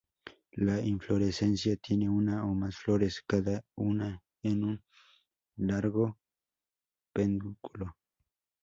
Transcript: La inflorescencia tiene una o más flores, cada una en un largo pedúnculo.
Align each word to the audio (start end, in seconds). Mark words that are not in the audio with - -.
La 0.53 0.81
inflorescencia 0.81 1.75
tiene 1.75 2.09
una 2.09 2.43
o 2.45 2.55
más 2.55 2.75
flores, 2.75 3.21
cada 3.27 3.63
una 3.75 4.23
en 4.41 4.63
un 4.63 4.83
largo 5.57 6.17
pedúnculo. 7.13 7.95